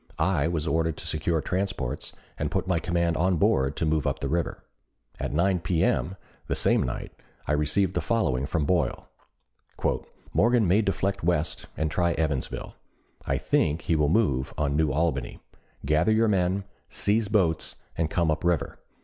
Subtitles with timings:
[0.17, 4.17] I was ordered to secure transports and put my command on board to move up
[4.17, 4.63] the river.
[5.19, 6.15] At 9 P.M.
[6.47, 7.11] the same night
[7.45, 9.09] I received the following from Boyle:
[10.33, 12.73] "Morgan may deflect west and try Evansville.
[13.27, 15.39] I think he will move on New Albany.
[15.85, 18.79] Gather your men, seize boats, and come up river.